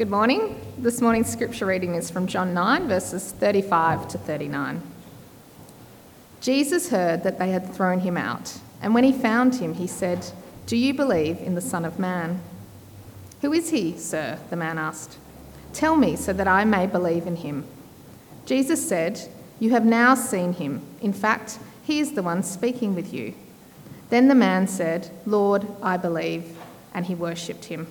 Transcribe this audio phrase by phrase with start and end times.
[0.00, 0.58] Good morning.
[0.78, 4.80] This morning's scripture reading is from John 9, verses 35 to 39.
[6.40, 10.24] Jesus heard that they had thrown him out, and when he found him, he said,
[10.64, 12.40] Do you believe in the Son of Man?
[13.42, 14.38] Who is he, sir?
[14.48, 15.18] the man asked.
[15.74, 17.66] Tell me so that I may believe in him.
[18.46, 19.28] Jesus said,
[19.58, 20.80] You have now seen him.
[21.02, 23.34] In fact, he is the one speaking with you.
[24.08, 26.56] Then the man said, Lord, I believe,
[26.94, 27.86] and he worshipped him.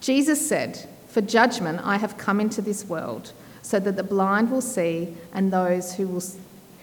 [0.00, 4.60] Jesus said, For judgment I have come into this world, so that the blind will
[4.60, 6.22] see, and those who, will,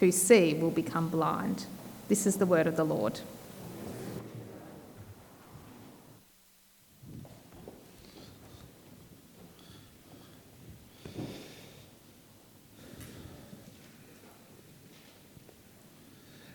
[0.00, 1.66] who see will become blind.
[2.08, 3.20] This is the word of the Lord.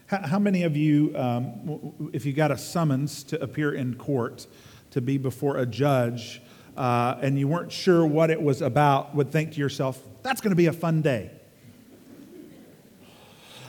[0.08, 4.46] How many of you, um, if you got a summons to appear in court
[4.90, 6.42] to be before a judge
[6.77, 10.52] uh, and you weren't sure what it was about, would think to yourself, that's going
[10.52, 11.32] to be a fun day?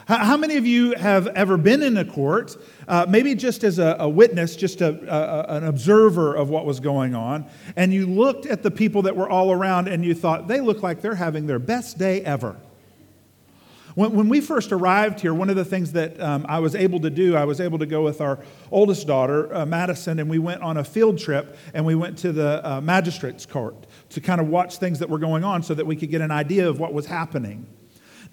[0.05, 2.57] How many of you have ever been in a court,
[2.89, 6.81] uh, maybe just as a, a witness, just a, a, an observer of what was
[6.81, 7.45] going on,
[7.77, 10.83] and you looked at the people that were all around and you thought, they look
[10.83, 12.57] like they're having their best day ever?
[13.95, 16.99] When, when we first arrived here, one of the things that um, I was able
[17.01, 18.39] to do, I was able to go with our
[18.71, 22.31] oldest daughter, uh, Madison, and we went on a field trip and we went to
[22.31, 25.85] the uh, magistrate's court to kind of watch things that were going on so that
[25.85, 27.67] we could get an idea of what was happening.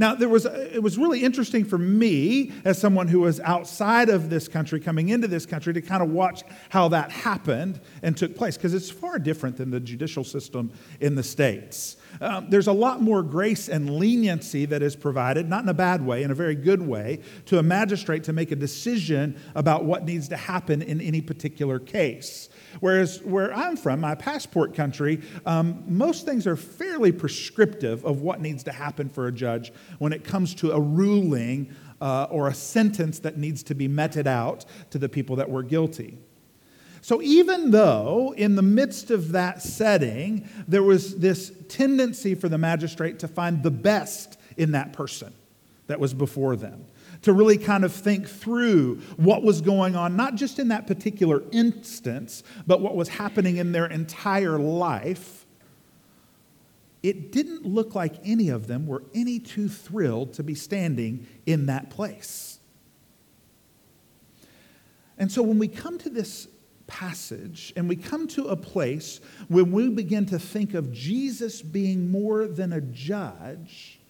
[0.00, 4.30] Now, there was, it was really interesting for me, as someone who was outside of
[4.30, 8.34] this country, coming into this country, to kind of watch how that happened and took
[8.34, 11.98] place, because it's far different than the judicial system in the States.
[12.22, 16.04] Um, there's a lot more grace and leniency that is provided, not in a bad
[16.04, 20.06] way, in a very good way, to a magistrate to make a decision about what
[20.06, 22.48] needs to happen in any particular case.
[22.80, 28.40] Whereas where I'm from, my passport country, um, most things are fairly prescriptive of what
[28.40, 32.54] needs to happen for a judge when it comes to a ruling uh, or a
[32.54, 36.18] sentence that needs to be meted out to the people that were guilty.
[37.02, 42.58] So, even though in the midst of that setting, there was this tendency for the
[42.58, 45.32] magistrate to find the best in that person
[45.86, 46.84] that was before them,
[47.22, 51.42] to really kind of think through what was going on, not just in that particular
[51.52, 55.39] instance, but what was happening in their entire life,
[57.02, 61.66] it didn't look like any of them were any too thrilled to be standing in
[61.66, 62.58] that place.
[65.16, 66.48] And so when we come to this
[66.86, 72.10] passage and we come to a place where we begin to think of Jesus being
[72.10, 74.00] more than a judge,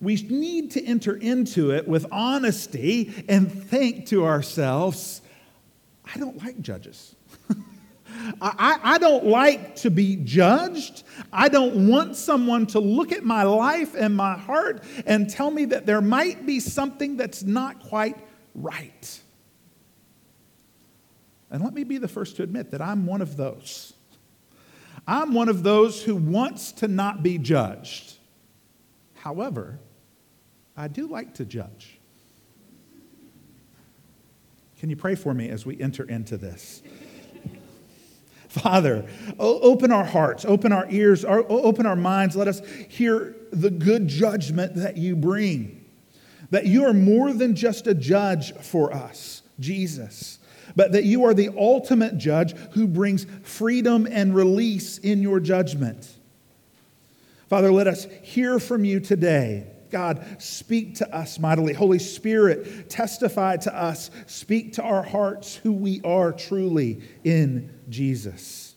[0.00, 5.20] we need to enter into it with honesty and think to ourselves,
[6.14, 7.14] I don't like judges.
[8.40, 11.04] I, I, don't like to be judged.
[11.32, 15.64] I don't want someone to look at my life and my heart and tell me
[15.66, 18.16] that there might be something that's not quite
[18.54, 19.20] right.
[21.50, 23.94] And let me be the first to admit that I'm one of those.
[25.06, 28.14] I'm one of those who wants to not be judged.
[29.14, 29.78] However,
[30.76, 31.98] I do like to judge.
[34.78, 36.82] Can you pray for me as we enter into this?
[38.54, 39.04] Father,
[39.40, 42.36] open our hearts, open our ears, open our minds.
[42.36, 45.84] Let us hear the good judgment that you bring.
[46.50, 50.38] That you are more than just a judge for us, Jesus,
[50.76, 56.08] but that you are the ultimate judge who brings freedom and release in your judgment.
[57.48, 59.66] Father, let us hear from you today.
[59.90, 61.72] God, speak to us mightily.
[61.72, 64.12] Holy Spirit, testify to us.
[64.26, 68.74] Speak to our hearts who we are truly in Jesus.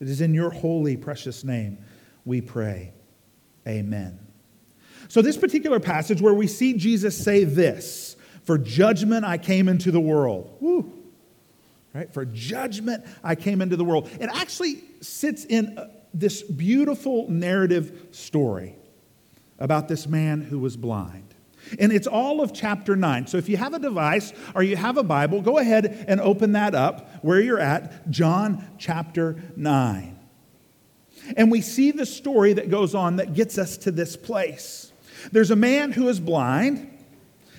[0.00, 1.78] It is in your holy, precious name
[2.24, 2.92] we pray.
[3.66, 4.18] Amen.
[5.08, 9.90] So, this particular passage where we see Jesus say this For judgment I came into
[9.90, 10.56] the world.
[10.60, 10.92] Woo.
[11.92, 12.12] Right?
[12.12, 14.08] For judgment I came into the world.
[14.20, 18.76] It actually sits in uh, this beautiful narrative story
[19.58, 21.29] about this man who was blind.
[21.78, 23.26] And it's all of chapter 9.
[23.26, 26.52] So if you have a device or you have a Bible, go ahead and open
[26.52, 30.18] that up where you're at, John chapter 9.
[31.36, 34.92] And we see the story that goes on that gets us to this place.
[35.32, 36.90] There's a man who is blind,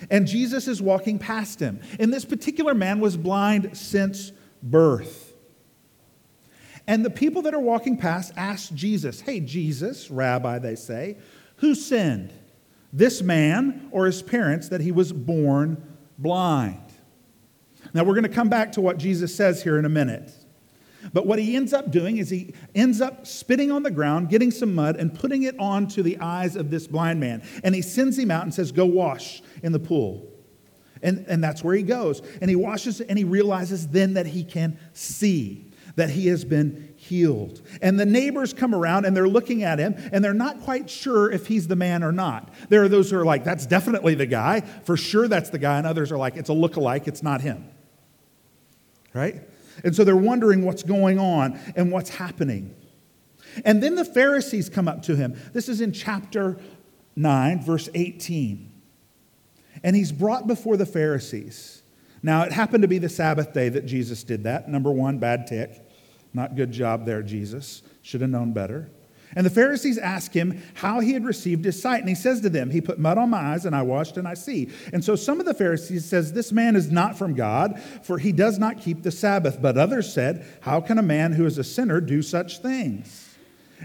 [0.09, 1.80] and Jesus is walking past him.
[2.00, 4.31] And this particular man was blind since
[4.63, 5.33] birth.
[6.88, 11.18] And the people that are walking past ask Jesus, Hey, Jesus, Rabbi, they say,
[11.62, 12.33] who sinned?
[12.94, 15.82] This man or his parents that he was born
[16.18, 16.84] blind?
[17.94, 20.32] Now we're going to come back to what Jesus says here in a minute.
[21.14, 24.52] But what he ends up doing is he ends up spitting on the ground, getting
[24.52, 27.42] some mud, and putting it onto the eyes of this blind man.
[27.64, 30.28] And he sends him out and says, Go wash in the pool.
[31.02, 32.22] And, and that's where he goes.
[32.42, 36.91] And he washes and he realizes then that he can see, that he has been
[37.12, 37.62] healed.
[37.81, 41.30] And the neighbors come around and they're looking at him and they're not quite sure
[41.30, 42.54] if he's the man or not.
[42.69, 44.62] There are those who are like, That's definitely the guy.
[44.62, 45.78] For sure, that's the guy.
[45.78, 47.69] And others are like, It's a look-alike, it's not him.
[49.13, 49.42] Right?
[49.84, 52.74] And so they're wondering what's going on and what's happening.
[53.66, 55.38] And then the Pharisees come up to him.
[55.52, 56.57] This is in chapter
[57.18, 58.72] 9, verse 18.
[59.84, 61.84] And he's brought before the Pharisees.
[62.24, 64.69] Now, it happened to be the Sabbath day that Jesus did that.
[64.69, 65.86] Number one, bad tick.
[66.33, 67.83] Not good job there, Jesus.
[68.01, 68.89] Should have known better.
[69.36, 72.01] And the Pharisees asked him how he had received his sight.
[72.01, 74.28] And he says to them, He put mud on my eyes, and I washed, and
[74.28, 74.69] I see.
[74.92, 78.31] And so some of the Pharisees says, This man is not from God, for he
[78.31, 79.62] does not keep the Sabbath.
[79.62, 83.30] But others said, How can a man who is a sinner do such things?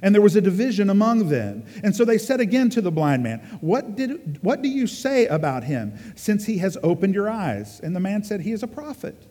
[0.03, 1.65] And there was a division among them.
[1.83, 5.27] And so they said again to the blind man, what, did, what do you say
[5.27, 7.81] about him, since he has opened your eyes?
[7.81, 9.27] And the man said, He is a prophet.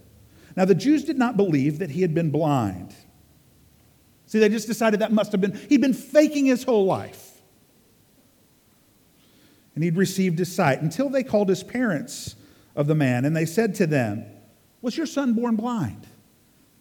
[0.55, 2.95] Now the Jews did not believe that he had been blind.
[4.27, 7.31] See, they just decided that must have been, he'd been faking his whole life.
[9.75, 12.35] And he'd received his sight until they called his parents
[12.75, 14.25] of the man and they said to them,
[14.81, 16.07] Was your son born blind?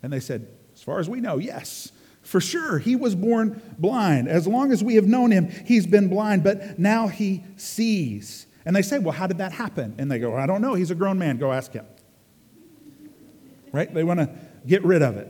[0.02, 1.93] And they said, As far as we know, yes.
[2.23, 4.29] For sure, he was born blind.
[4.29, 8.46] As long as we have known him, he's been blind, but now he sees.
[8.64, 9.94] And they say, Well, how did that happen?
[9.99, 10.75] And they go, I don't know.
[10.75, 11.37] He's a grown man.
[11.37, 11.87] Go ask him.
[13.73, 13.93] Right?
[13.93, 14.31] They want to
[14.67, 15.29] get rid of it.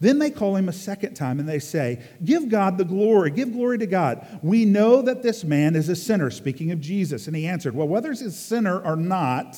[0.00, 3.52] Then they call him a second time and they say, Give God the glory, give
[3.52, 4.26] glory to God.
[4.42, 7.26] We know that this man is a sinner, speaking of Jesus.
[7.26, 9.56] And he answered, Well, whether he's a sinner or not,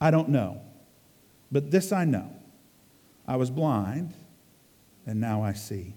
[0.00, 0.60] I don't know.
[1.50, 2.30] But this I know
[3.26, 4.14] I was blind,
[5.04, 5.94] and now I see.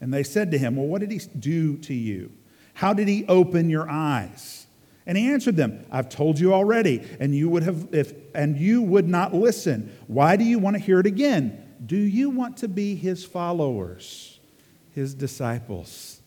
[0.00, 2.32] And they said to him, Well, what did he do to you?
[2.74, 4.66] How did he open your eyes?
[5.04, 8.82] And he answered them, I've told you already, and you would have if and you
[8.82, 9.92] would not listen.
[10.06, 11.61] Why do you want to hear it again?
[11.84, 14.38] Do you want to be his followers,
[14.92, 16.20] his disciples?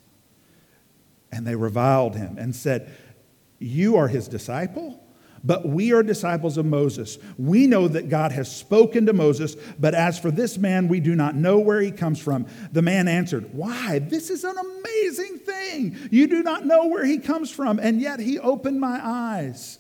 [1.32, 2.92] And they reviled him and said,
[3.60, 5.02] You are his disciple?
[5.46, 7.20] But we are disciples of Moses.
[7.38, 11.14] We know that God has spoken to Moses, but as for this man, we do
[11.14, 12.48] not know where he comes from.
[12.72, 14.00] The man answered, Why?
[14.00, 15.98] This is an amazing thing.
[16.10, 19.78] You do not know where he comes from, and yet he opened my eyes.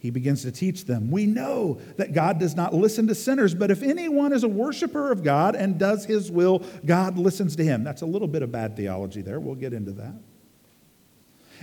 [0.00, 1.10] He begins to teach them.
[1.10, 5.10] We know that God does not listen to sinners, but if anyone is a worshiper
[5.10, 7.82] of God and does his will, God listens to him.
[7.82, 9.40] That's a little bit of bad theology there.
[9.40, 10.14] We'll get into that.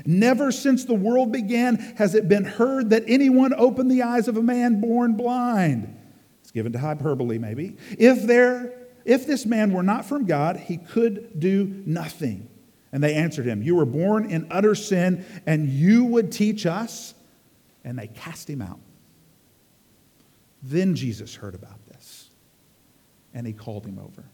[0.05, 4.35] Never since the world began has it been heard that anyone opened the eyes of
[4.35, 5.97] a man born blind.
[6.41, 7.77] It's given to hyperbole, maybe.
[7.97, 8.73] If there,
[9.05, 12.49] if this man were not from God, he could do nothing.
[12.91, 17.13] And they answered him, You were born in utter sin, and you would teach us?
[17.85, 18.79] And they cast him out.
[20.61, 22.31] Then Jesus heard about this,
[23.33, 24.25] and he called him over.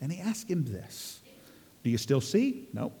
[0.00, 1.20] And he asked him this
[1.82, 2.68] Do you still see?
[2.72, 2.92] No.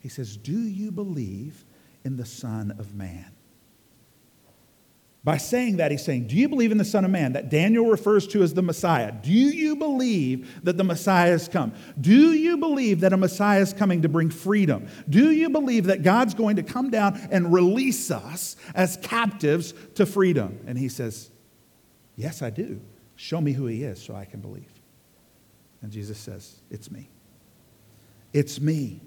[0.00, 1.64] He says, Do you believe
[2.04, 3.30] in the Son of Man?
[5.24, 7.86] By saying that, he's saying, Do you believe in the Son of Man that Daniel
[7.86, 9.12] refers to as the Messiah?
[9.12, 11.74] Do you believe that the Messiah has come?
[12.00, 14.88] Do you believe that a Messiah is coming to bring freedom?
[15.08, 20.06] Do you believe that God's going to come down and release us as captives to
[20.06, 20.58] freedom?
[20.66, 21.30] And he says,
[22.16, 22.80] Yes, I do.
[23.14, 24.72] Show me who he is so I can believe.
[25.82, 27.08] And Jesus says, It's me.
[28.32, 29.00] It's me.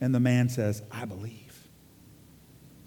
[0.00, 1.68] And the man says, I believe.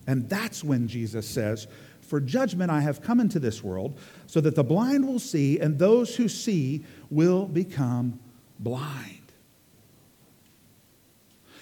[0.07, 1.67] And that's when Jesus says,
[2.13, 5.79] for judgment I have come into this world, so that the blind will see, and
[5.79, 8.19] those who see will become
[8.59, 9.31] blind.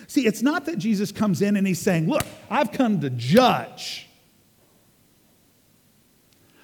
[0.08, 4.10] See, it's not that Jesus comes in and he's saying, Look, I've come to judge.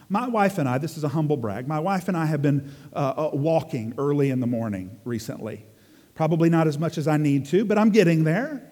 [0.10, 2.70] My wife and I, this is a humble brag, my wife and I have been
[2.91, 5.65] uh, uh walking early in the morning recently.
[6.13, 8.66] Probably not as much as I need to, but I'm getting there.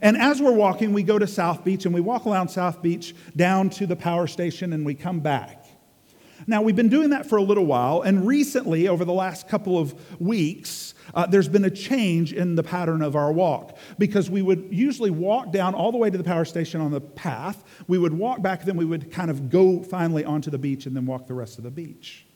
[0.00, 3.14] And as we're walking, we go to South Beach and we walk around South Beach
[3.36, 5.64] down to the power station and we come back.
[6.46, 9.78] Now, we've been doing that for a little while, and recently, over the last couple
[9.78, 14.42] of weeks, uh, there's been a change in the pattern of our walk because we
[14.42, 17.64] would usually walk down all the way to the power station on the path.
[17.86, 20.94] We would walk back, then we would kind of go finally onto the beach and
[20.94, 22.26] then walk the rest of the beach.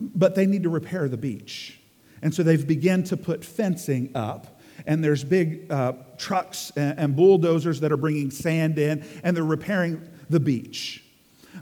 [0.00, 1.80] But they need to repair the beach.
[2.22, 4.55] And so they've begun to put fencing up
[4.86, 9.44] and there's big uh, trucks and, and bulldozers that are bringing sand in, and they're
[9.44, 11.02] repairing the beach.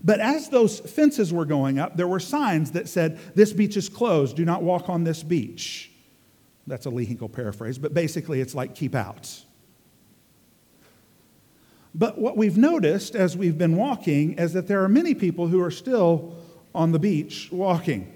[0.02, 3.88] But as those fences were going up, there were signs that said, This beach is
[3.88, 4.36] closed.
[4.36, 5.90] Do not walk on this beach.
[6.66, 9.42] That's a Lee Hinkle paraphrase, but basically it's like keep out.
[11.94, 15.62] But what we've noticed as we've been walking is that there are many people who
[15.62, 16.34] are still
[16.74, 18.10] on the beach walking.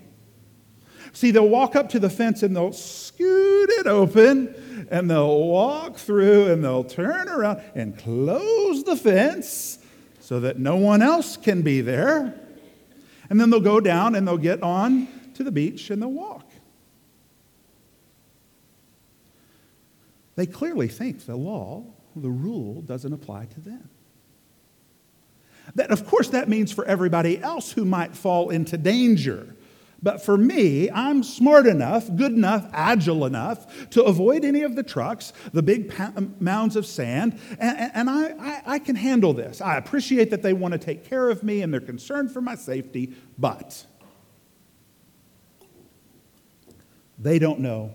[1.13, 4.55] See, they'll walk up to the fence and they'll scoot it open
[4.91, 9.79] and they'll walk through and they'll turn around and close the fence
[10.21, 12.35] so that no one else can be there.
[13.31, 16.51] And then they'll go down and they'll get on to the beach and they'll walk.
[20.37, 23.89] They clearly think the law the rule doesn't apply to them.
[25.75, 29.55] That, of course, that means for everybody else who might fall into danger.
[30.01, 34.85] But for me, I'm smart enough, good enough, agile enough to avoid any of the
[34.85, 35.93] trucks, the big
[36.41, 39.61] mounds of sand, and, and I, I, I can handle this.
[39.61, 42.55] I appreciate that they want to take care of me and they're concerned for my
[42.55, 43.85] safety, but
[47.19, 47.93] they don't know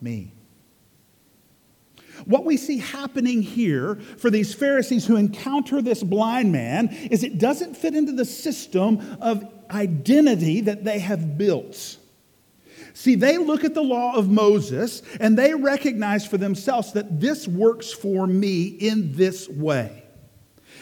[0.00, 0.32] me.
[2.24, 7.38] What we see happening here for these Pharisees who encounter this blind man is it
[7.38, 11.98] doesn't fit into the system of identity that they have built.
[12.94, 17.48] See, they look at the law of Moses and they recognize for themselves that this
[17.48, 20.04] works for me in this way.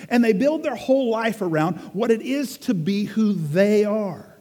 [0.08, 4.32] And they build their whole life around what it is to be who they are.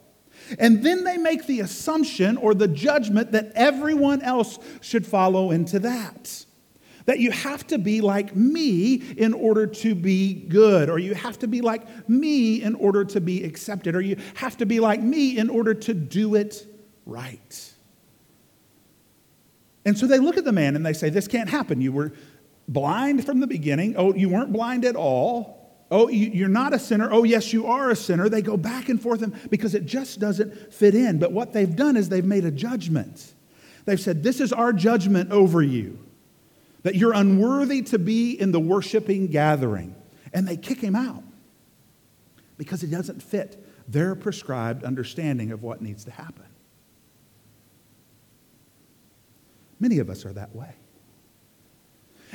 [0.60, 5.80] And then they make the assumption or the judgment that everyone else should follow into
[5.80, 6.46] that.
[7.06, 11.40] That you have to be like me in order to be good, or you have
[11.40, 15.02] to be like me in order to be accepted, or you have to be like
[15.02, 16.66] me in order to do it
[17.06, 17.74] right.
[19.86, 21.82] And so they look at the man and they say, This can't happen.
[21.82, 22.14] You were
[22.68, 23.96] blind from the beginning.
[23.98, 25.60] Oh, you weren't blind at all.
[25.90, 27.12] Oh, you're not a sinner.
[27.12, 28.30] Oh, yes, you are a sinner.
[28.30, 31.20] They go back and forth because it just doesn't fit in.
[31.20, 33.34] But what they've done is they've made a judgment.
[33.86, 36.00] They've said, This is our judgment over you
[36.84, 39.96] that you're unworthy to be in the worshiping gathering.
[40.34, 41.24] And they kick him out
[42.58, 46.46] because it doesn't fit their prescribed understanding of what needs to happen.
[49.80, 50.76] Many of us are that way.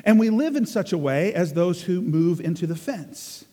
[0.05, 3.45] And we live in such a way as those who move into the fence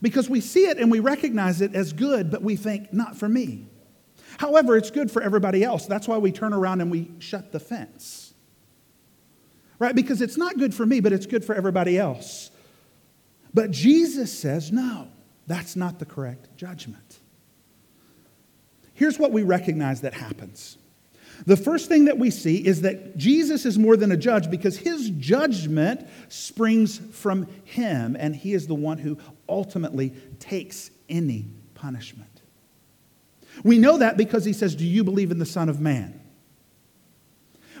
[0.00, 3.28] because we see it and we recognize it as good, but we think, not for
[3.28, 3.66] me.
[4.38, 5.86] However, it's good for everybody else.
[5.86, 8.29] That's why we turn around and we shut the fence
[9.80, 9.94] right?
[9.96, 12.52] Because it's not good for me, but it's good for everybody else.
[13.52, 15.08] But Jesus says, no,
[15.48, 17.18] that's not the correct judgment.
[18.94, 20.76] Here's what we recognize that happens.
[21.46, 24.76] The first thing that we see is that Jesus is more than a judge because
[24.76, 29.18] his judgment springs from him, and he is the one who
[29.48, 32.42] ultimately takes any punishment.
[33.64, 36.19] We know that because he says, Do you believe in the Son of Man?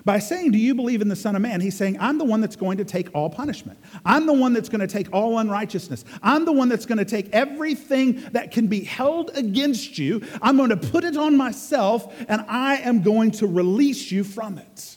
[0.04, 1.60] By saying, Do you believe in the Son of Man?
[1.60, 3.78] He's saying, I'm the one that's going to take all punishment.
[4.04, 6.04] I'm the one that's going to take all unrighteousness.
[6.22, 10.22] I'm the one that's going to take everything that can be held against you.
[10.40, 14.58] I'm going to put it on myself, and I am going to release you from
[14.58, 14.96] it.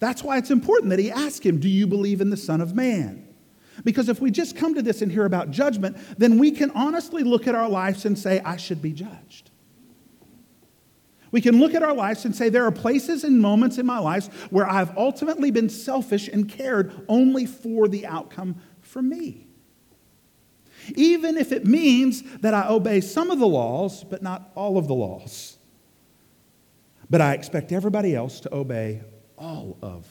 [0.00, 2.74] That's why it's important that he ask him, Do you believe in the Son of
[2.74, 3.24] Man?
[3.84, 7.22] Because if we just come to this and hear about judgment, then we can honestly
[7.22, 9.50] look at our lives and say, I should be judged.
[11.30, 13.98] We can look at our lives and say, there are places and moments in my
[13.98, 19.46] life where I've ultimately been selfish and cared only for the outcome for me.
[20.94, 24.88] Even if it means that I obey some of the laws, but not all of
[24.88, 25.58] the laws.
[27.10, 29.02] But I expect everybody else to obey
[29.36, 30.06] all of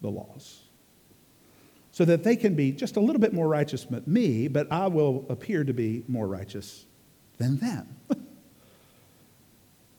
[0.00, 0.60] the laws.
[1.92, 4.88] So that they can be just a little bit more righteous than me, but I
[4.88, 6.86] will appear to be more righteous
[7.38, 7.96] than them.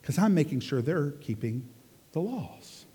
[0.03, 1.65] because I'm making sure they're keeping
[2.11, 2.85] the laws.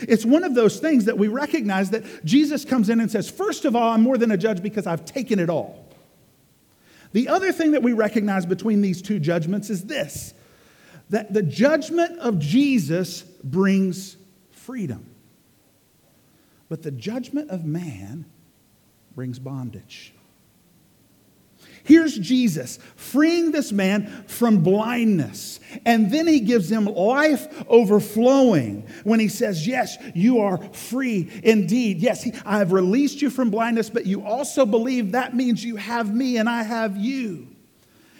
[0.00, 3.66] It's one of those things that we recognize that Jesus comes in and says, First
[3.66, 5.86] of all, I'm more than a judge because I've taken it all.
[7.12, 10.32] The other thing that we recognize between these two judgments is this
[11.10, 14.16] that the judgment of Jesus brings
[14.50, 15.04] freedom,
[16.70, 18.24] but the judgment of man
[19.14, 20.13] brings bondage.
[21.84, 25.60] Here's Jesus freeing this man from blindness.
[25.84, 31.98] And then he gives him life overflowing when he says, Yes, you are free indeed.
[31.98, 36.12] Yes, I have released you from blindness, but you also believe that means you have
[36.12, 37.48] me and I have you.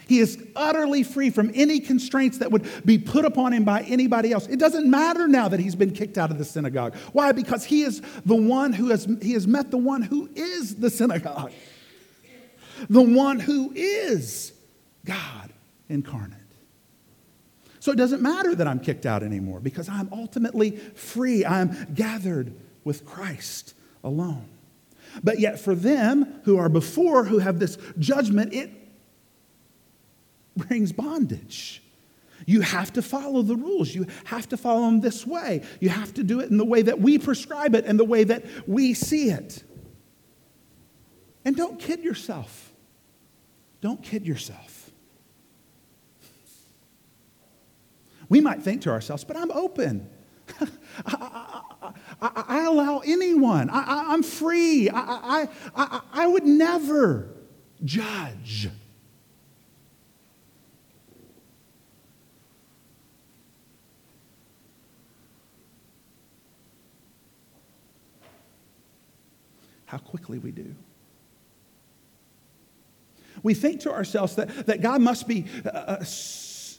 [0.07, 4.33] He is utterly free from any constraints that would be put upon him by anybody
[4.33, 4.47] else.
[4.47, 6.95] It doesn't matter now that he's been kicked out of the synagogue.
[7.13, 7.33] Why?
[7.33, 10.91] Because he is the one who has he has met the one who is the
[10.91, 11.53] synagogue.
[12.89, 14.53] The one who is
[15.05, 15.53] God
[15.89, 16.39] incarnate.
[17.81, 21.45] So it doesn't matter that I'm kicked out anymore because I'm ultimately free.
[21.45, 24.49] I'm gathered with Christ alone.
[25.23, 28.71] But yet, for them who are before, who have this judgment, it
[30.57, 31.83] brings bondage.
[32.47, 33.95] You have to follow the rules.
[33.95, 35.63] You have to follow them this way.
[35.81, 38.25] You have to do it in the way that we prescribe it and the way
[38.25, 39.63] that we see it.
[41.45, 42.73] And don't kid yourself.
[43.81, 44.91] Don't kid yourself.
[48.29, 50.09] We might think to ourselves, but I'm open.
[50.61, 50.69] I,
[51.07, 53.69] I, I, I, allow anyone.
[53.71, 54.89] I, am free.
[54.91, 57.29] I, I, I would never
[57.85, 58.69] judge.
[69.87, 70.75] How quickly we do.
[73.45, 75.97] We think to ourselves that, that God must be, uh, uh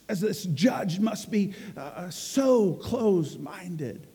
[0.08, 4.06] as this judge, must be uh, uh so close minded.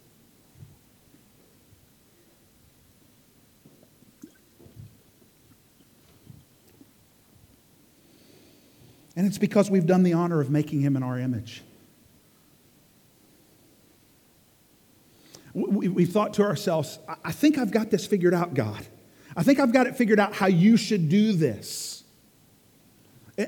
[9.15, 11.63] And it's because we've done the honor of making him in our image.
[15.53, 18.86] We, have thought to ourselves, I think I've got this figured out, God.
[19.36, 22.00] I think I've got it figured out how you should do this.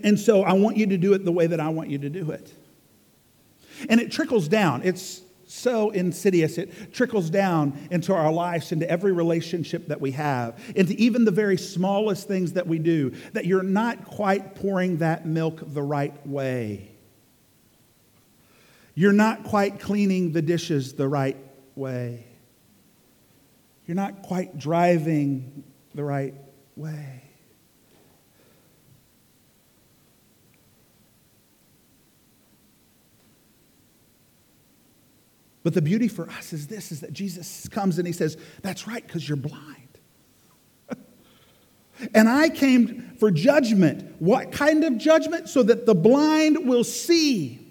[0.04, 2.10] And so I want you to do it the way that I want you to
[2.10, 2.54] do it.
[3.90, 4.82] And it trickles down.
[4.84, 6.58] It's so insidious.
[6.58, 11.32] It trickles down into our lives, into every relationship that we have, into even the
[11.32, 16.26] very smallest things that we do, that you're not quite pouring that milk the right
[16.26, 16.90] way.
[18.96, 21.38] You're not quite cleaning the dishes the right
[21.76, 22.26] way.
[23.86, 26.36] You're not quite driving the right
[26.76, 27.23] way.
[35.64, 38.88] But the beauty for us is this is that Jesus comes and he says, That's
[38.88, 40.00] right, because you're blind.
[42.14, 44.16] and I came for judgment.
[44.20, 45.48] What kind of judgment?
[45.48, 47.63] So that the blind will see.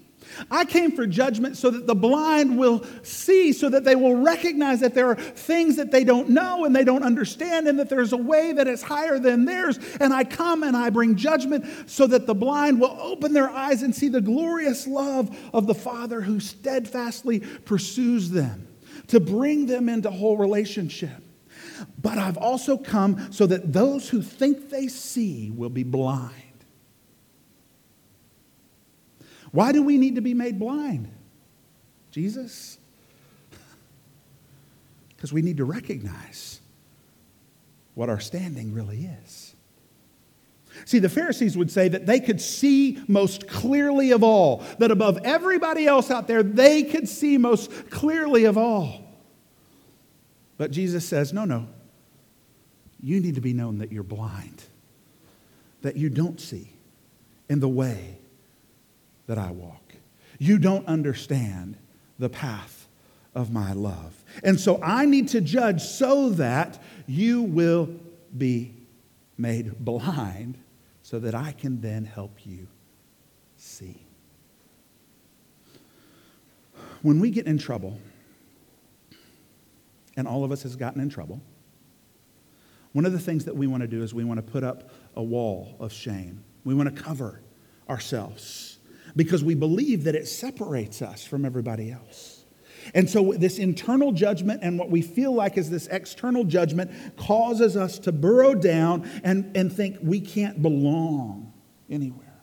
[0.49, 4.79] I came for judgment so that the blind will see, so that they will recognize
[4.81, 8.13] that there are things that they don't know and they don't understand, and that there's
[8.13, 9.79] a way that is higher than theirs.
[9.99, 13.83] And I come and I bring judgment so that the blind will open their eyes
[13.83, 18.67] and see the glorious love of the Father who steadfastly pursues them
[19.07, 21.21] to bring them into whole relationship.
[22.01, 26.42] But I've also come so that those who think they see will be blind.
[29.53, 31.09] Why do we need to be made blind?
[32.11, 32.77] Jesus?
[35.15, 36.59] Because we need to recognize
[37.93, 39.55] what our standing really is.
[40.83, 45.19] See, the Pharisees would say that they could see most clearly of all, that above
[45.23, 49.05] everybody else out there, they could see most clearly of all.
[50.57, 51.69] But Jesus says, no, no.
[52.99, 54.63] You need to be known that you're blind,
[55.83, 56.73] that you don't see
[57.47, 58.17] in the way
[59.27, 59.95] that I walk.
[60.39, 61.77] You don't understand
[62.19, 62.87] the path
[63.35, 64.23] of my love.
[64.43, 67.89] And so I need to judge so that you will
[68.37, 68.73] be
[69.37, 70.57] made blind
[71.01, 72.67] so that I can then help you
[73.57, 74.05] see.
[77.01, 77.99] When we get in trouble,
[80.15, 81.41] and all of us has gotten in trouble,
[82.93, 84.91] one of the things that we want to do is we want to put up
[85.15, 86.43] a wall of shame.
[86.63, 87.41] We want to cover
[87.89, 88.72] ourselves
[89.15, 92.43] because we believe that it separates us from everybody else.
[92.93, 97.77] And so, this internal judgment and what we feel like is this external judgment causes
[97.77, 101.53] us to burrow down and, and think we can't belong
[101.89, 102.41] anywhere.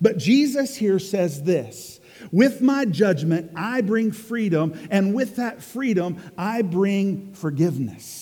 [0.00, 6.18] But Jesus here says this with my judgment, I bring freedom, and with that freedom,
[6.36, 8.21] I bring forgiveness.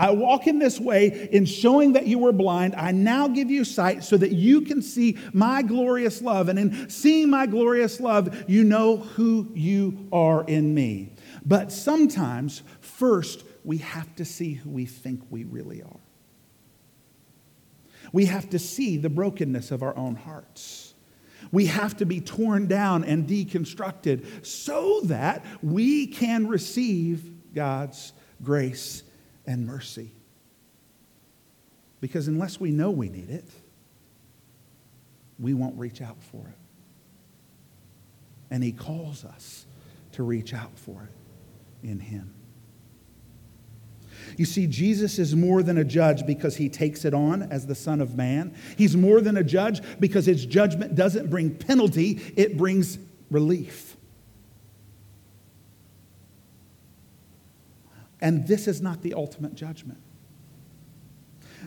[0.00, 2.74] I walk in this way in showing that you were blind.
[2.74, 6.48] I now give you sight so that you can see my glorious love.
[6.48, 11.12] And in seeing my glorious love, you know who you are in me.
[11.44, 16.00] But sometimes, first, we have to see who we think we really are.
[18.10, 20.94] We have to see the brokenness of our own hearts.
[21.52, 29.02] We have to be torn down and deconstructed so that we can receive God's grace
[29.50, 30.12] and mercy.
[32.00, 33.44] Because unless we know we need it,
[35.40, 36.56] we won't reach out for it.
[38.52, 39.66] And He calls us
[40.12, 42.32] to reach out for it in Him.
[44.36, 47.74] You see, Jesus is more than a judge because he takes it on as the
[47.74, 48.54] Son of Man.
[48.76, 52.98] He's more than a judge because his judgment doesn't bring penalty, it brings
[53.30, 53.89] relief.
[58.20, 59.98] And this is not the ultimate judgment.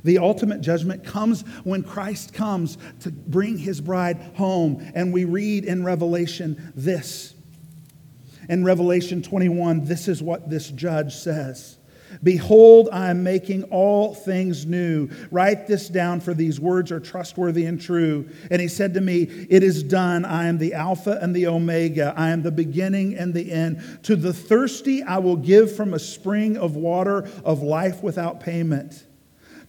[0.04, 4.92] The ultimate judgment comes when Christ comes to bring his bride home.
[4.96, 7.36] And we read in Revelation this.
[8.50, 11.78] In Revelation 21, this is what this judge says.
[12.22, 15.10] Behold, I am making all things new.
[15.32, 18.30] Write this down, for these words are trustworthy and true.
[18.52, 20.26] And he said to me, It is done.
[20.26, 22.14] I am the Alpha and the Omega.
[22.16, 24.00] I am the beginning and the end.
[24.04, 29.06] To the thirsty, I will give from a spring of water of life without payment.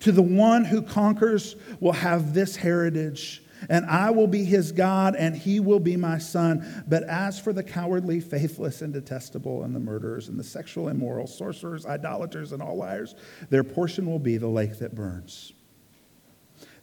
[0.01, 5.17] To the one who conquers will have this heritage, and I will be his God,
[5.17, 6.85] and he will be my son.
[6.87, 11.27] But as for the cowardly, faithless, and detestable, and the murderers, and the sexual immoral,
[11.27, 13.15] sorcerers, idolaters, and all liars,
[13.51, 15.53] their portion will be the lake that burns.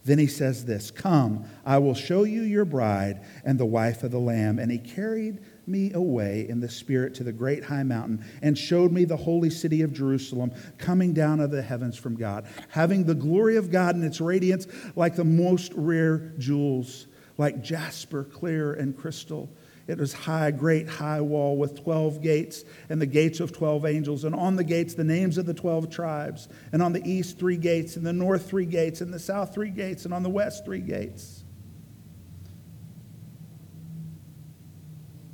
[0.04, 4.10] Then he says this Come, I will show you your bride and the wife of
[4.10, 4.58] the Lamb.
[4.58, 8.92] And he carried me away in the Spirit to the great high mountain and showed
[8.92, 13.04] me the holy city of Jerusalem coming down out of the heavens from God, having
[13.04, 17.06] the glory of God in its radiance like the most rare jewels,
[17.38, 19.48] like jasper, clear, and crystal.
[19.88, 24.24] It was high, great high wall with 12 gates and the gates of 12 angels.
[24.24, 26.48] And on the gates, the names of the 12 tribes.
[26.72, 27.96] And on the east, three gates.
[27.96, 29.00] And the north, three gates.
[29.00, 30.04] And the south, three gates.
[30.04, 31.41] And on the west, three gates.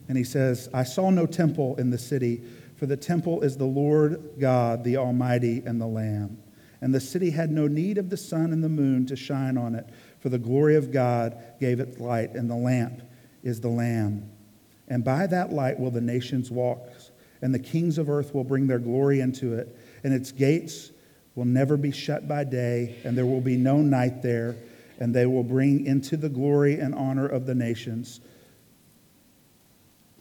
[0.08, 2.42] And he says, I saw no temple in the city,
[2.76, 6.38] for the temple is the Lord God, the Almighty, and the Lamb.
[6.80, 9.74] And the city had no need of the sun and the moon to shine on
[9.74, 9.86] it,
[10.20, 13.02] for the glory of God gave it light, and the lamp
[13.42, 14.30] is the Lamb.
[14.86, 16.88] And by that light will the nations walk,
[17.42, 20.90] and the kings of earth will bring their glory into it, and its gates
[21.34, 24.56] will never be shut by day, and there will be no night there,
[24.98, 28.20] and they will bring into the glory and honor of the nations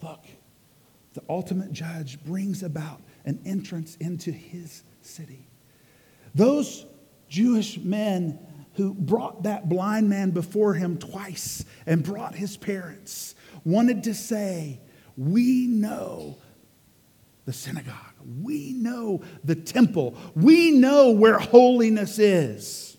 [0.01, 0.23] Look,
[1.13, 5.47] the ultimate judge brings about an entrance into his city.
[6.35, 6.85] Those
[7.29, 8.39] Jewish men
[8.73, 13.33] who brought that blind man before him twice and brought his parents
[13.65, 14.79] wanted to say,
[15.17, 16.37] We know
[17.45, 22.97] the synagogue, we know the temple, we know where holiness is.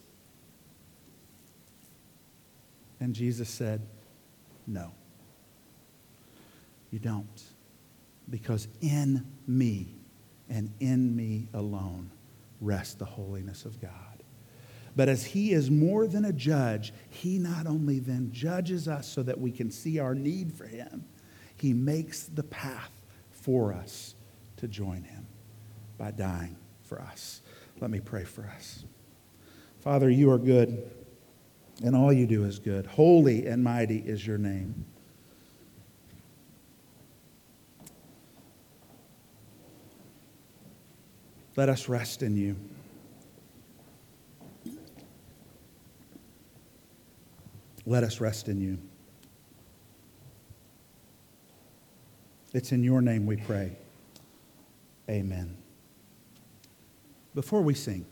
[2.98, 3.86] And Jesus said,
[4.66, 4.92] No.
[6.90, 7.42] You don't.
[8.30, 9.96] Because in me
[10.48, 12.10] and in me alone
[12.60, 13.92] rests the holiness of God.
[14.96, 19.22] But as he is more than a judge, he not only then judges us so
[19.22, 21.04] that we can see our need for him,
[21.56, 22.90] he makes the path
[23.30, 24.14] for us
[24.56, 25.26] to join him
[25.96, 27.42] by dying for us.
[27.80, 28.84] Let me pray for us.
[29.80, 30.90] Father, you are good,
[31.84, 32.86] and all you do is good.
[32.86, 34.84] Holy and mighty is your name.
[41.58, 42.54] Let us rest in you.
[47.84, 48.78] Let us rest in you.
[52.54, 53.72] It's in your name we pray.
[55.10, 55.56] Amen.
[57.34, 58.06] Before we sing,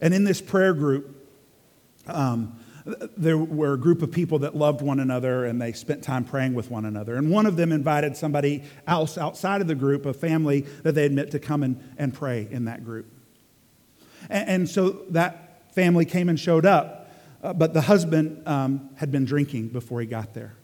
[0.00, 1.28] and in this prayer group,
[2.08, 2.58] um,
[3.16, 6.54] there were a group of people that loved one another and they spent time praying
[6.54, 7.16] with one another.
[7.16, 11.04] And one of them invited somebody else outside of the group, a family that they
[11.04, 13.06] admit to come and, and pray in that group.
[14.28, 17.10] And, and so that family came and showed up,
[17.42, 20.54] uh, but the husband um, had been drinking before he got there.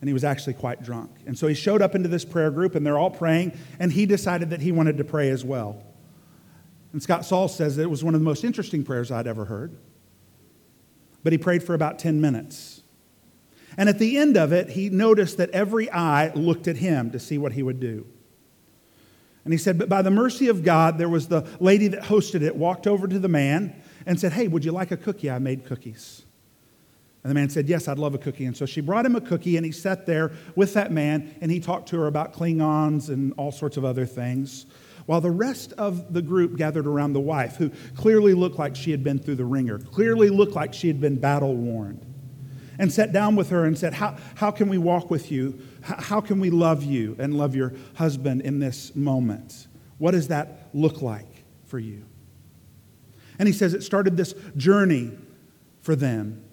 [0.00, 1.10] And he was actually quite drunk.
[1.26, 4.06] And so he showed up into this prayer group and they're all praying, and he
[4.06, 5.82] decided that he wanted to pray as well.
[6.92, 9.44] And Scott Sauls says that it was one of the most interesting prayers I'd ever
[9.44, 9.76] heard
[11.22, 12.82] but he prayed for about 10 minutes.
[13.76, 17.18] And at the end of it, he noticed that every eye looked at him to
[17.18, 18.06] see what he would do.
[19.44, 22.42] And he said, But by the mercy of God, there was the lady that hosted
[22.42, 23.74] it, walked over to the man
[24.06, 25.30] and said, Hey, would you like a cookie?
[25.30, 26.22] I made cookies.
[27.24, 28.44] And the man said, Yes, I'd love a cookie.
[28.44, 31.50] And so she brought him a cookie, and he sat there with that man, and
[31.50, 34.66] he talked to her about Klingons and all sorts of other things
[35.06, 38.90] while the rest of the group gathered around the wife, who clearly looked like she
[38.90, 42.04] had been through the wringer, clearly looked like she had been battle worn,
[42.78, 45.60] and sat down with her and said, How, how can we walk with you?
[45.82, 49.66] How can we love you and love your husband in this moment?
[49.98, 52.04] What does that look like for you?
[53.38, 55.10] And he says it started this journey
[55.80, 56.44] for them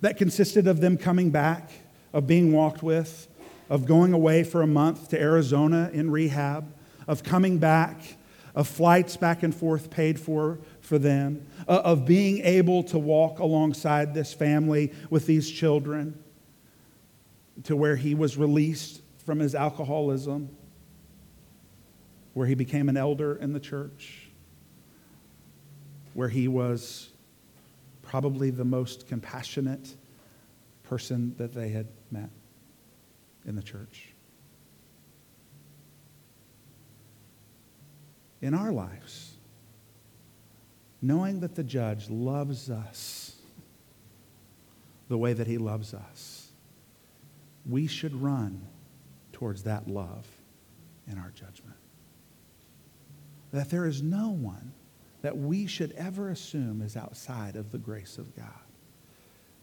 [0.00, 1.70] that consisted of them coming back,
[2.12, 3.28] of being walked with,
[3.70, 6.72] of going away for a month to Arizona in rehab
[7.06, 8.16] of coming back,
[8.54, 13.38] of flights back and forth paid for for them, uh, of being able to walk
[13.38, 16.22] alongside this family with these children
[17.64, 20.48] to where he was released from his alcoholism,
[22.34, 24.28] where he became an elder in the church,
[26.14, 27.10] where he was
[28.02, 29.94] probably the most compassionate
[30.82, 32.30] person that they had met
[33.46, 34.11] in the church.
[38.42, 39.36] In our lives,
[41.00, 43.36] knowing that the judge loves us
[45.08, 46.48] the way that he loves us,
[47.64, 48.66] we should run
[49.32, 50.26] towards that love
[51.06, 51.76] in our judgment.
[53.52, 54.72] That there is no one
[55.22, 58.46] that we should ever assume is outside of the grace of God,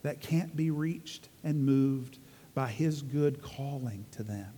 [0.04, 2.20] that can't be reached and moved
[2.54, 4.54] by his good calling to them.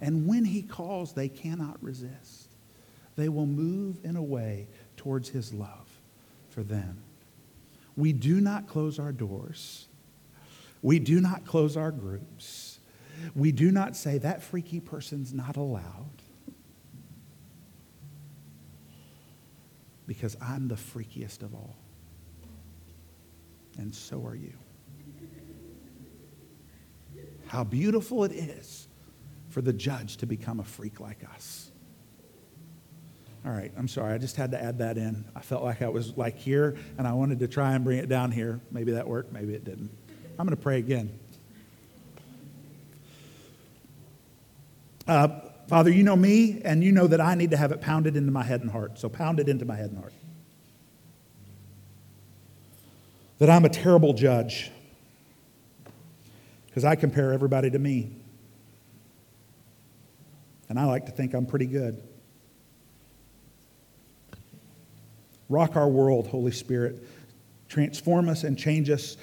[0.00, 2.45] And when he calls, they cannot resist.
[3.16, 5.88] They will move in a way towards his love
[6.50, 6.98] for them.
[7.96, 9.88] We do not close our doors.
[10.82, 12.78] We do not close our groups.
[13.34, 16.22] We do not say that freaky person's not allowed.
[20.06, 21.76] Because I'm the freakiest of all.
[23.78, 24.52] And so are you.
[27.46, 28.88] How beautiful it is
[29.48, 31.70] for the judge to become a freak like us.
[33.46, 34.12] All right, I'm sorry.
[34.12, 35.24] I just had to add that in.
[35.36, 38.08] I felt like I was like here and I wanted to try and bring it
[38.08, 38.58] down here.
[38.72, 39.88] Maybe that worked, maybe it didn't.
[40.36, 41.16] I'm going to pray again.
[45.06, 45.28] Uh,
[45.68, 48.32] Father, you know me, and you know that I need to have it pounded into
[48.32, 48.98] my head and heart.
[48.98, 50.12] So pound it into my head and heart.
[53.38, 54.72] That I'm a terrible judge
[56.66, 58.10] because I compare everybody to me.
[60.68, 62.02] And I like to think I'm pretty good.
[65.48, 67.02] Rock our world, Holy Spirit.
[67.68, 69.16] Transform us and change us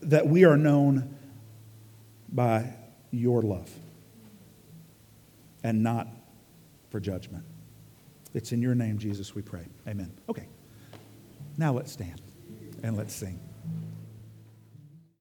[0.00, 1.14] that we are known
[2.30, 2.72] by
[3.10, 3.70] your love
[5.62, 6.08] and not
[6.90, 7.44] for judgment.
[8.34, 9.66] It's in your name, Jesus, we pray.
[9.88, 10.12] Amen.
[10.28, 10.46] Okay.
[11.56, 12.20] Now let's stand
[12.82, 13.40] and let's sing.